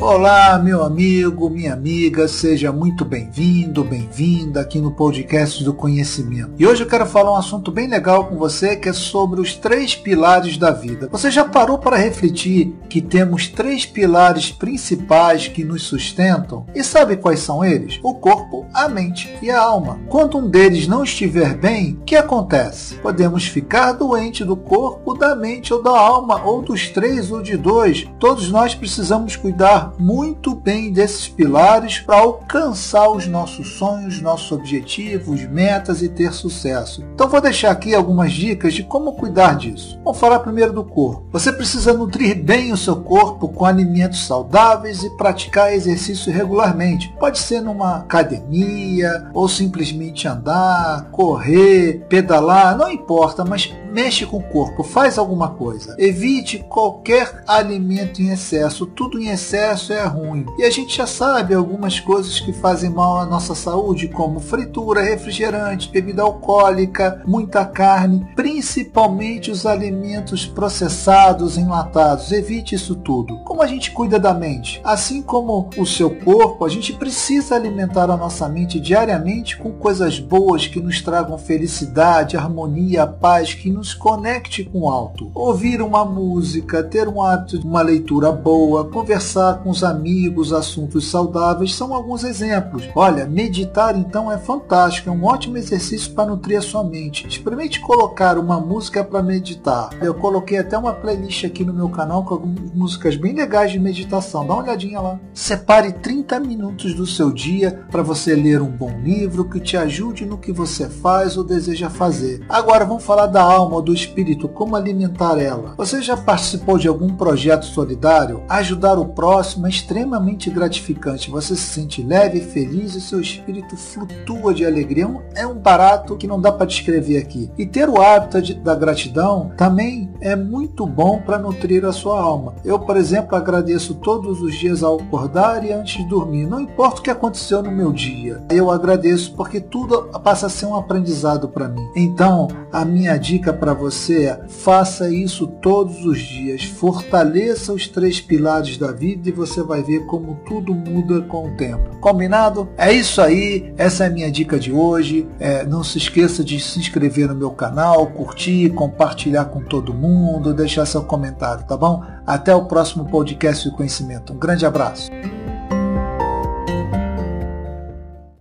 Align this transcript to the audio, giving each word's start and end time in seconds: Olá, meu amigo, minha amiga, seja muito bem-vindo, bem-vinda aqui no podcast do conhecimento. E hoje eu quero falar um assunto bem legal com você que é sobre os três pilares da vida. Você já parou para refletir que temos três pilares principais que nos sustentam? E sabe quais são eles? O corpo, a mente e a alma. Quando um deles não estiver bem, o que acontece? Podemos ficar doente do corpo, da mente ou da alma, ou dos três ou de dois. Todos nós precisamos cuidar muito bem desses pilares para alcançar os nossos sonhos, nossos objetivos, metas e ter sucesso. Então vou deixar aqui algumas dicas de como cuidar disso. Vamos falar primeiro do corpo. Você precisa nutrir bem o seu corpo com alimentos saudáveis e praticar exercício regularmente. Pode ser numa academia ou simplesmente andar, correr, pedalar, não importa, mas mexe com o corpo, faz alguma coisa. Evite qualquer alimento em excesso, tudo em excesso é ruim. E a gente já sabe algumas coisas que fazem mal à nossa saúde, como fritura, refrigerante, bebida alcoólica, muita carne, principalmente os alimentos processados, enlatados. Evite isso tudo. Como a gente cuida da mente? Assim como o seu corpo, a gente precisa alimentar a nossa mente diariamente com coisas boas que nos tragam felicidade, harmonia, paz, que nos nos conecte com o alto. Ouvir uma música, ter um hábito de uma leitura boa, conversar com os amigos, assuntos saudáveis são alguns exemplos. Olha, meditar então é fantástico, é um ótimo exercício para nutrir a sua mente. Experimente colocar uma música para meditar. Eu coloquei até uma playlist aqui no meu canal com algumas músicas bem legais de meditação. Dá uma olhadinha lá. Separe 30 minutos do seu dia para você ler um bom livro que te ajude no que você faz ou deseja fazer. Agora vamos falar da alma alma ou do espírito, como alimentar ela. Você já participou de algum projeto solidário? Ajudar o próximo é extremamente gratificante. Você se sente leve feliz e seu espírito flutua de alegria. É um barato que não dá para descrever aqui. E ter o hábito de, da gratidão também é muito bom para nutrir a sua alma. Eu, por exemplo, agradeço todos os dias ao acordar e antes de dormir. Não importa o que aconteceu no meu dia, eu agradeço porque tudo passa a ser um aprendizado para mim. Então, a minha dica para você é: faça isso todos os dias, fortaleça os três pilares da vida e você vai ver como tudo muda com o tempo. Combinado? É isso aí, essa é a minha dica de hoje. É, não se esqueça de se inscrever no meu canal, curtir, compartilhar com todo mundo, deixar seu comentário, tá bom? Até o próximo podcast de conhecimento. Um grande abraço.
Olá, 0.00 0.58
meu 0.58 0.82
amigo, 0.82 1.50
minha 1.50 1.74
amiga, 1.74 2.26
seja 2.26 2.72
muito 2.72 3.04
bem-vindo, 3.04 3.84
bem-vinda 3.84 4.62
aqui 4.62 4.80
no 4.80 4.92
podcast 4.92 5.62
do 5.62 5.74
conhecimento. 5.74 6.52
E 6.58 6.66
hoje 6.66 6.82
eu 6.82 6.88
quero 6.88 7.04
falar 7.04 7.32
um 7.32 7.36
assunto 7.36 7.70
bem 7.70 7.86
legal 7.86 8.24
com 8.24 8.36
você 8.36 8.76
que 8.76 8.88
é 8.88 8.94
sobre 8.94 9.42
os 9.42 9.54
três 9.54 9.94
pilares 9.94 10.56
da 10.56 10.70
vida. 10.70 11.06
Você 11.12 11.30
já 11.30 11.44
parou 11.44 11.76
para 11.76 11.98
refletir 11.98 12.74
que 12.88 13.02
temos 13.02 13.46
três 13.48 13.84
pilares 13.84 14.50
principais 14.50 15.48
que 15.48 15.64
nos 15.64 15.82
sustentam? 15.82 16.64
E 16.74 16.82
sabe 16.82 17.18
quais 17.18 17.40
são 17.40 17.62
eles? 17.62 18.00
O 18.02 18.14
corpo, 18.14 18.66
a 18.72 18.88
mente 18.88 19.28
e 19.42 19.50
a 19.50 19.60
alma. 19.60 20.00
Quando 20.08 20.38
um 20.38 20.48
deles 20.48 20.88
não 20.88 21.04
estiver 21.04 21.54
bem, 21.54 21.98
o 22.00 22.04
que 22.04 22.16
acontece? 22.16 22.94
Podemos 22.94 23.46
ficar 23.46 23.92
doente 23.92 24.46
do 24.46 24.56
corpo, 24.56 25.12
da 25.12 25.36
mente 25.36 25.74
ou 25.74 25.82
da 25.82 25.90
alma, 25.90 26.42
ou 26.42 26.62
dos 26.62 26.88
três 26.88 27.30
ou 27.30 27.42
de 27.42 27.54
dois. 27.58 28.08
Todos 28.18 28.50
nós 28.50 28.74
precisamos 28.74 29.36
cuidar 29.36 29.89
muito 29.98 30.54
bem 30.54 30.92
desses 30.92 31.28
pilares 31.28 31.98
para 31.98 32.16
alcançar 32.16 33.10
os 33.10 33.26
nossos 33.26 33.74
sonhos, 33.74 34.20
nossos 34.20 34.52
objetivos, 34.52 35.44
metas 35.46 36.02
e 36.02 36.08
ter 36.08 36.32
sucesso. 36.32 37.04
Então 37.14 37.28
vou 37.28 37.40
deixar 37.40 37.70
aqui 37.70 37.94
algumas 37.94 38.32
dicas 38.32 38.74
de 38.74 38.82
como 38.82 39.12
cuidar 39.12 39.56
disso. 39.56 39.98
Vamos 40.04 40.18
falar 40.18 40.40
primeiro 40.40 40.72
do 40.72 40.84
corpo. 40.84 41.26
Você 41.32 41.52
precisa 41.52 41.92
nutrir 41.92 42.42
bem 42.42 42.72
o 42.72 42.76
seu 42.76 42.96
corpo 42.96 43.48
com 43.48 43.64
alimentos 43.64 44.26
saudáveis 44.26 45.02
e 45.02 45.10
praticar 45.16 45.72
exercício 45.72 46.32
regularmente. 46.32 47.14
Pode 47.18 47.38
ser 47.38 47.60
numa 47.60 47.96
academia 47.98 49.30
ou 49.32 49.48
simplesmente 49.48 50.26
andar, 50.26 51.10
correr, 51.10 52.06
pedalar, 52.08 52.76
não 52.76 52.90
importa, 52.90 53.44
mas 53.44 53.72
mexe 53.90 54.24
com 54.26 54.38
o 54.38 54.42
corpo, 54.42 54.82
faz 54.82 55.18
alguma 55.18 55.50
coisa. 55.50 55.94
Evite 55.98 56.58
qualquer 56.68 57.42
alimento 57.46 58.22
em 58.22 58.30
excesso, 58.30 58.86
tudo 58.86 59.20
em 59.20 59.28
excesso 59.28 59.92
é 59.92 60.04
ruim. 60.04 60.46
E 60.58 60.62
a 60.62 60.70
gente 60.70 60.96
já 60.96 61.06
sabe 61.06 61.54
algumas 61.54 62.00
coisas 62.00 62.38
que 62.40 62.52
fazem 62.52 62.90
mal 62.90 63.18
à 63.18 63.26
nossa 63.26 63.54
saúde, 63.54 64.08
como 64.08 64.40
fritura, 64.40 65.02
refrigerante, 65.02 65.90
bebida 65.90 66.22
alcoólica, 66.22 67.22
muita 67.26 67.64
carne, 67.64 68.26
principalmente 68.36 69.50
os 69.50 69.66
alimentos 69.66 70.46
processados, 70.46 71.58
enlatados. 71.58 72.32
Evite 72.32 72.74
isso 72.74 72.94
tudo. 72.94 73.38
Como 73.38 73.62
a 73.62 73.66
gente 73.66 73.90
cuida 73.90 74.18
da 74.18 74.32
mente? 74.32 74.80
Assim 74.84 75.22
como 75.22 75.68
o 75.76 75.86
seu 75.86 76.10
corpo, 76.10 76.64
a 76.64 76.68
gente 76.68 76.92
precisa 76.92 77.54
alimentar 77.54 78.10
a 78.10 78.16
nossa 78.16 78.48
mente 78.48 78.78
diariamente 78.78 79.56
com 79.56 79.72
coisas 79.72 80.18
boas 80.18 80.66
que 80.66 80.80
nos 80.80 81.00
tragam 81.02 81.38
felicidade, 81.38 82.36
harmonia, 82.36 83.06
paz, 83.06 83.54
que 83.54 83.70
nos 83.70 83.79
nos 83.80 83.94
conecte 83.94 84.62
com 84.62 84.80
o 84.80 84.90
alto. 84.90 85.30
Ouvir 85.34 85.80
uma 85.80 86.04
música, 86.04 86.82
ter 86.82 87.08
um 87.08 87.22
hábito 87.22 87.58
de 87.58 87.66
uma 87.66 87.80
leitura 87.80 88.30
boa, 88.30 88.84
conversar 88.84 89.62
com 89.62 89.70
os 89.70 89.82
amigos, 89.82 90.52
assuntos 90.52 91.10
saudáveis 91.10 91.74
são 91.74 91.94
alguns 91.94 92.22
exemplos. 92.22 92.86
Olha, 92.94 93.24
meditar 93.24 93.96
então 93.96 94.30
é 94.30 94.36
fantástico, 94.36 95.08
é 95.08 95.12
um 95.12 95.24
ótimo 95.24 95.56
exercício 95.56 96.12
para 96.12 96.28
nutrir 96.28 96.58
a 96.58 96.62
sua 96.62 96.84
mente. 96.84 97.26
Experimente 97.26 97.80
colocar 97.80 98.36
uma 98.36 98.60
música 98.60 99.02
para 99.02 99.22
meditar. 99.22 99.88
Eu 100.02 100.12
coloquei 100.12 100.58
até 100.58 100.76
uma 100.76 100.92
playlist 100.92 101.44
aqui 101.44 101.64
no 101.64 101.72
meu 101.72 101.88
canal 101.88 102.22
com 102.24 102.34
algumas 102.34 102.70
músicas 102.74 103.16
bem 103.16 103.32
legais 103.32 103.72
de 103.72 103.78
meditação. 103.78 104.46
Dá 104.46 104.52
uma 104.52 104.62
olhadinha 104.62 105.00
lá. 105.00 105.18
Separe 105.32 105.92
30 105.92 106.38
minutos 106.38 106.92
do 106.92 107.06
seu 107.06 107.32
dia 107.32 107.82
para 107.90 108.02
você 108.02 108.34
ler 108.34 108.60
um 108.60 108.70
bom 108.70 108.92
livro 109.02 109.48
que 109.48 109.58
te 109.58 109.78
ajude 109.78 110.26
no 110.26 110.36
que 110.36 110.52
você 110.52 110.86
faz 110.86 111.38
ou 111.38 111.44
deseja 111.44 111.88
fazer. 111.88 112.44
Agora 112.46 112.84
vamos 112.84 113.04
falar 113.04 113.26
da 113.26 113.42
alma 113.42 113.69
alma 113.70 113.76
ou 113.76 113.82
do 113.82 113.94
espírito, 113.94 114.48
como 114.48 114.74
alimentar 114.74 115.38
ela. 115.38 115.74
Você 115.76 116.02
já 116.02 116.16
participou 116.16 116.76
de 116.76 116.88
algum 116.88 117.14
projeto 117.14 117.64
solidário? 117.64 118.42
Ajudar 118.48 118.98
o 118.98 119.06
próximo 119.06 119.66
é 119.66 119.70
extremamente 119.70 120.50
gratificante. 120.50 121.30
Você 121.30 121.54
se 121.54 121.62
sente 121.62 122.02
leve 122.02 122.40
feliz 122.40 122.94
e 122.94 123.00
seu 123.00 123.20
espírito 123.20 123.76
flutua 123.76 124.52
de 124.52 124.66
alegria. 124.66 125.08
É 125.34 125.46
um 125.46 125.54
barato 125.54 126.16
que 126.16 126.26
não 126.26 126.40
dá 126.40 126.50
para 126.50 126.66
descrever 126.66 127.18
aqui. 127.18 127.50
E 127.56 127.64
ter 127.64 127.88
o 127.88 128.00
hábito 128.00 128.42
de, 128.42 128.54
da 128.54 128.74
gratidão 128.74 129.52
também 129.56 130.12
é 130.20 130.34
muito 130.34 130.84
bom 130.86 131.20
para 131.20 131.38
nutrir 131.38 131.84
a 131.84 131.92
sua 131.92 132.20
alma. 132.20 132.54
Eu, 132.64 132.78
por 132.78 132.96
exemplo, 132.96 133.36
agradeço 133.36 133.94
todos 133.94 134.42
os 134.42 134.54
dias 134.54 134.82
ao 134.82 134.96
acordar 134.96 135.64
e 135.64 135.72
antes 135.72 136.02
de 136.02 136.08
dormir. 136.08 136.46
Não 136.46 136.60
importa 136.60 137.00
o 137.00 137.02
que 137.02 137.10
aconteceu 137.10 137.62
no 137.62 137.70
meu 137.70 137.92
dia, 137.92 138.42
eu 138.50 138.70
agradeço 138.70 139.34
porque 139.34 139.60
tudo 139.60 140.02
passa 140.22 140.46
a 140.46 140.50
ser 140.50 140.66
um 140.66 140.74
aprendizado 140.74 141.48
para 141.48 141.68
mim. 141.68 141.86
Então, 141.94 142.48
a 142.72 142.84
minha 142.84 143.16
dica 143.18 143.52
para 143.60 143.74
você 143.74 144.24
é: 144.24 144.40
faça 144.48 145.12
isso 145.14 145.46
todos 145.46 146.04
os 146.06 146.18
dias, 146.18 146.64
fortaleça 146.64 147.72
os 147.72 147.86
três 147.86 148.20
pilares 148.20 148.78
da 148.78 148.90
vida 148.90 149.28
e 149.28 149.32
você 149.32 149.62
vai 149.62 149.82
ver 149.82 150.06
como 150.06 150.40
tudo 150.46 150.74
muda 150.74 151.20
com 151.20 151.46
o 151.46 151.56
tempo. 151.56 151.98
Combinado? 152.00 152.68
É 152.76 152.92
isso 152.92 153.20
aí, 153.20 153.72
essa 153.76 154.04
é 154.04 154.06
a 154.06 154.10
minha 154.10 154.30
dica 154.32 154.58
de 154.58 154.72
hoje. 154.72 155.28
É, 155.38 155.64
não 155.64 155.84
se 155.84 155.98
esqueça 155.98 156.42
de 156.42 156.58
se 156.58 156.78
inscrever 156.78 157.28
no 157.28 157.34
meu 157.34 157.50
canal, 157.50 158.06
curtir, 158.06 158.70
compartilhar 158.70 159.44
com 159.44 159.60
todo 159.60 159.92
mundo, 159.92 160.54
deixar 160.54 160.86
seu 160.86 161.04
comentário, 161.04 161.64
tá 161.66 161.76
bom? 161.76 162.02
Até 162.26 162.54
o 162.54 162.64
próximo 162.64 163.04
podcast 163.04 163.68
de 163.68 163.76
conhecimento. 163.76 164.32
Um 164.32 164.38
grande 164.38 164.64
abraço. 164.64 165.10